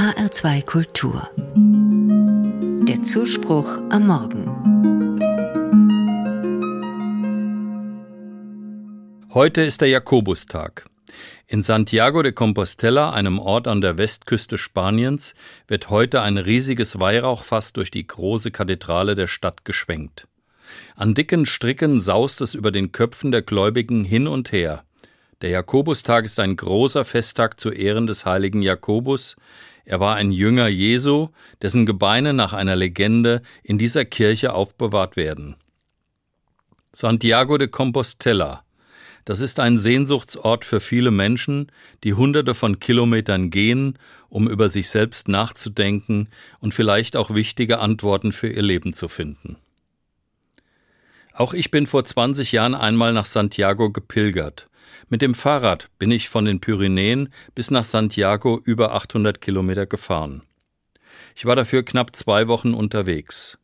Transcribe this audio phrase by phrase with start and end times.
[0.00, 1.28] HR2 Kultur.
[2.88, 4.46] Der Zuspruch am Morgen.
[9.34, 10.86] Heute ist der Jakobustag.
[11.48, 15.34] In Santiago de Compostela, einem Ort an der Westküste Spaniens,
[15.68, 20.26] wird heute ein riesiges Weihrauchfass durch die große Kathedrale der Stadt geschwenkt.
[20.96, 24.82] An dicken Stricken saust es über den Köpfen der Gläubigen hin und her.
[25.42, 29.36] Der Jakobustag ist ein großer Festtag zu Ehren des heiligen Jakobus.
[29.86, 31.28] Er war ein Jünger Jesu,
[31.62, 35.56] dessen Gebeine nach einer Legende in dieser Kirche aufbewahrt werden.
[36.92, 38.64] Santiago de Compostela.
[39.24, 41.72] Das ist ein Sehnsuchtsort für viele Menschen,
[42.04, 43.98] die hunderte von Kilometern gehen,
[44.28, 46.28] um über sich selbst nachzudenken
[46.58, 49.56] und vielleicht auch wichtige Antworten für ihr Leben zu finden.
[51.32, 54.69] Auch ich bin vor 20 Jahren einmal nach Santiago gepilgert.
[55.08, 60.42] Mit dem Fahrrad bin ich von den Pyrenäen bis nach Santiago über 800 Kilometer gefahren.
[61.34, 63.58] Ich war dafür knapp zwei Wochen unterwegs.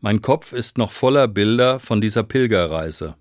[0.00, 3.16] Mein Kopf ist noch voller Bilder von dieser Pilgerreise.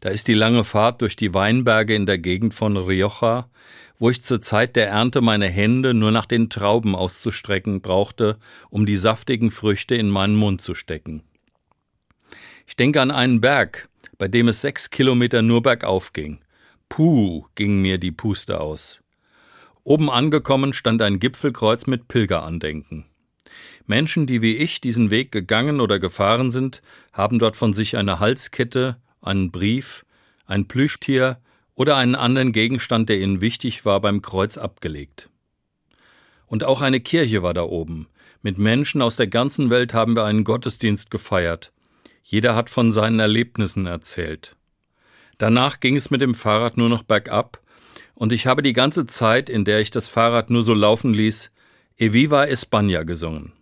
[0.00, 3.48] Da ist die lange Fahrt durch die Weinberge in der Gegend von Rioja,
[3.98, 8.38] wo ich zur Zeit der Ernte meine Hände nur nach den Trauben auszustrecken brauchte,
[8.68, 11.22] um die saftigen Früchte in meinen Mund zu stecken.
[12.66, 13.88] Ich denke an einen Berg,
[14.18, 16.40] bei dem es sechs Kilometer nur bergauf ging.
[16.88, 19.00] Puh, ging mir die Puste aus.
[19.84, 23.06] Oben angekommen stand ein Gipfelkreuz mit Pilgerandenken.
[23.86, 28.20] Menschen, die wie ich diesen Weg gegangen oder gefahren sind, haben dort von sich eine
[28.20, 30.04] Halskette, einen Brief,
[30.46, 31.38] ein Plüschtier
[31.74, 35.28] oder einen anderen Gegenstand, der ihnen wichtig war, beim Kreuz abgelegt.
[36.46, 38.08] Und auch eine Kirche war da oben.
[38.42, 41.72] Mit Menschen aus der ganzen Welt haben wir einen Gottesdienst gefeiert.
[42.22, 44.56] Jeder hat von seinen Erlebnissen erzählt.
[45.38, 47.60] Danach ging es mit dem Fahrrad nur noch bergab,
[48.14, 51.50] und ich habe die ganze Zeit, in der ich das Fahrrad nur so laufen ließ,
[51.96, 53.52] Eviva España gesungen.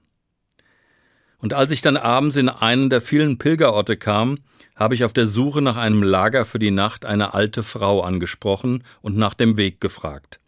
[1.39, 4.39] Und als ich dann abends in einen der vielen Pilgerorte kam,
[4.77, 8.85] habe ich auf der Suche nach einem Lager für die Nacht eine alte Frau angesprochen
[9.01, 10.41] und nach dem Weg gefragt.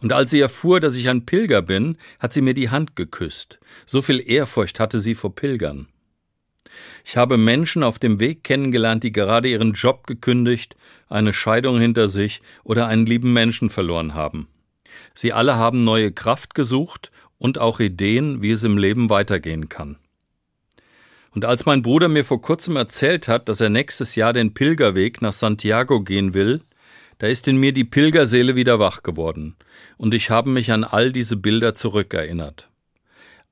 [0.00, 3.58] Und als sie erfuhr, dass ich ein Pilger bin, hat sie mir die Hand geküsst.
[3.86, 5.88] So viel Ehrfurcht hatte sie vor Pilgern.
[7.04, 10.76] Ich habe Menschen auf dem Weg kennengelernt, die gerade ihren Job gekündigt,
[11.08, 14.48] eine Scheidung hinter sich oder einen lieben Menschen verloren haben.
[15.14, 19.96] Sie alle haben neue Kraft gesucht und auch Ideen, wie es im Leben weitergehen kann.
[21.32, 25.20] Und als mein Bruder mir vor kurzem erzählt hat, dass er nächstes Jahr den Pilgerweg
[25.20, 26.62] nach Santiago gehen will,
[27.18, 29.56] da ist in mir die Pilgerseele wieder wach geworden,
[29.96, 32.68] und ich habe mich an all diese Bilder zurückerinnert.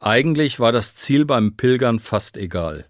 [0.01, 2.87] Eigentlich war das Ziel beim Pilgern fast egal.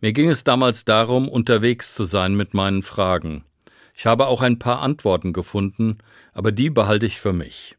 [0.00, 3.44] Mir ging es damals darum, unterwegs zu sein mit meinen Fragen.
[3.94, 5.98] Ich habe auch ein paar Antworten gefunden,
[6.32, 7.76] aber die behalte ich für mich.